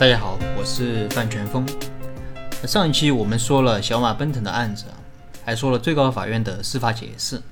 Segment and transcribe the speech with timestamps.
[0.00, 1.62] 大家好，我是范全峰。
[2.66, 4.86] 上一期我们说了小马奔腾的案子，
[5.44, 7.42] 还说了最高法院的司法解释。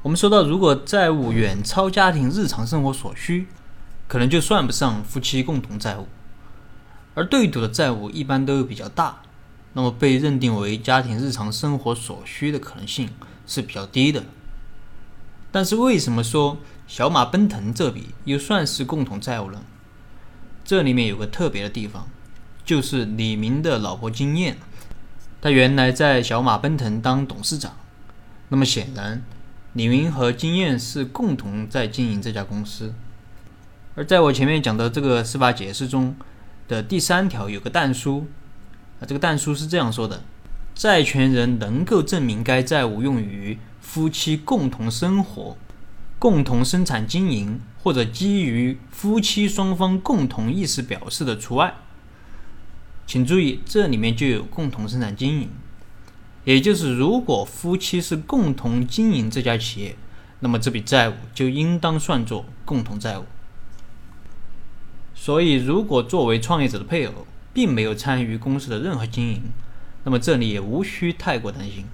[0.00, 3.48] 我们说到，如果债务远超家庭日常生活所需，
[4.08, 6.08] 可能就算不上夫妻共同债务。
[7.14, 9.20] 而对赌的债务一般都比较大，
[9.74, 13.10] 那么被认定为家庭日常生活所需的可能性
[13.46, 14.24] 是比较低的。
[15.52, 16.56] 但是为什么说
[16.86, 19.60] 小马奔腾这笔又算是共同债务呢？
[20.66, 22.08] 这里面有个特别的地方，
[22.64, 24.56] 就是李明的老婆金燕，
[25.40, 27.76] 她原来在小马奔腾当董事长。
[28.48, 29.22] 那么显然，
[29.74, 32.92] 李明和金燕是共同在经营这家公司。
[33.94, 36.16] 而在我前面讲的这个司法解释中
[36.66, 38.26] 的第三条有个但书，
[38.98, 40.24] 啊，这个但书是这样说的：
[40.74, 45.56] 债权人能够证明该债务用于夫妻共同生活。
[46.18, 51.72] 共同生产经营或者基于夫妻双方共同意思表示的除外。
[53.06, 55.50] 请注意，这里面就有共同生产经营，
[56.42, 59.96] 也就是如果夫妻是共同经营这家企业，
[60.40, 63.24] 那么这笔债务就应当算作共同债务。
[65.14, 67.24] 所以，如果作为创业者的配偶
[67.54, 69.42] 并没有参与公司的任何经营，
[70.02, 71.84] 那么这里也无需太过担心。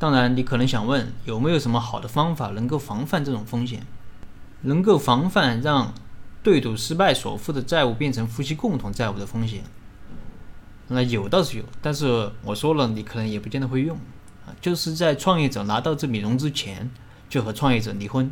[0.00, 3.86] 当然，你可能想问，有没有什么好的方法能够防范这种风险，
[4.62, 5.92] 能够防范让
[6.42, 9.62] 对赌失败所负的债务变成夫妻共同债务的风险？
[10.88, 13.96] 那有倒是有，但是我说了，你可能也不见得会用
[14.46, 14.54] 啊。
[14.60, 16.90] 就是在创业者拿到这笔融资前，
[17.28, 18.30] 就和创业者离婚，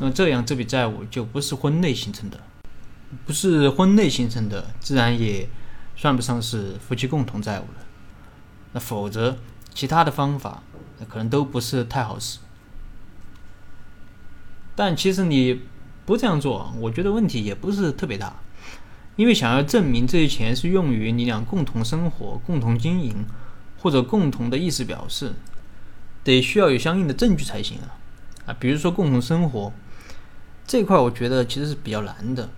[0.00, 2.40] 那这样这笔债务就不是婚内形成的，
[3.26, 5.48] 不是婚内形成的，自然也
[5.96, 7.84] 算不上是夫妻共同债务了。
[8.72, 9.36] 那否则，
[9.74, 10.62] 其他的方法。
[10.96, 12.38] 那可能都不是太好使，
[14.76, 15.62] 但其实你
[16.04, 18.36] 不这样做，我觉得问题也不是特别大，
[19.16, 23.24] 因为想要证明这些钱是用于你俩共同生活、共同经营
[23.78, 25.34] 或者共同的意思表示，
[26.22, 27.96] 得需要有相应的证据才行啊。
[28.46, 29.72] 啊，比如说共同生活
[30.66, 32.50] 这块，我觉得其实是比较难的。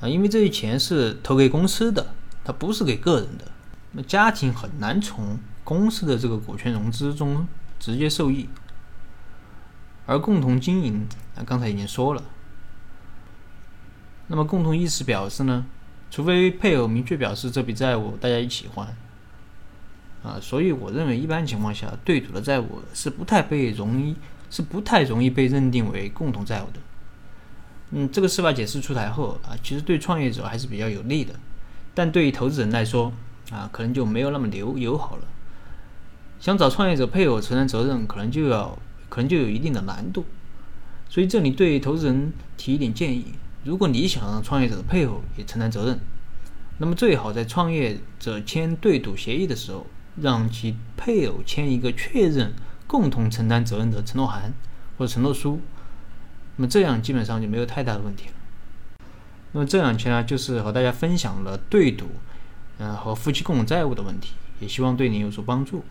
[0.00, 3.50] 啊，因为这些钱是投给公司的，它不是给个人的，
[3.92, 7.46] 那家庭很难从公司的这个股权融资中。
[7.80, 8.46] 直接受益，
[10.04, 12.22] 而共同经营啊，刚才已经说了。
[14.28, 15.66] 那么共同意思表示呢？
[16.10, 18.84] 除非配偶明确表示这笔债务大家一起还
[20.24, 24.16] 啊，所以我认为一般情况下对赌的债务是不太被容易
[24.50, 26.80] 是不太容易被认定为共同债务的。
[27.92, 31.34] 嗯，这个司法解释出台后啊，其实对创业者还是比较有利的，
[31.94, 33.12] 但对于投资人来说
[33.52, 35.22] 啊，可能就没有那么友友好了。
[36.40, 38.76] 想找创业者配偶承担责任，可能就要
[39.08, 40.24] 可能就有一定的难度，
[41.10, 43.34] 所以这里对投资人提一点建议：
[43.64, 45.98] 如果你想让创业者的配偶也承担责任，
[46.78, 49.86] 那么最好在创业者签对赌协议的时候，
[50.20, 52.54] 让其配偶签一个确认
[52.86, 54.54] 共同承担责任的承诺函
[54.96, 55.60] 或者承诺书，
[56.54, 58.34] 那么这样基本上就没有太大的问题了。
[59.50, 62.06] 那么这两期呢，就是和大家分享了对赌，
[62.78, 65.82] 嗯，和夫妻共同债务的问题，也希望对您有所帮助。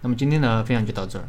[0.00, 1.28] 那么今天的分享就到这儿。